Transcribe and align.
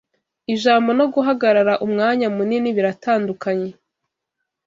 Ijambo 0.53 0.89
no 0.99 1.05
guhagarara 1.13 1.73
umwanya 1.85 2.27
munini 2.35 2.69
biratandukanye 2.77 3.69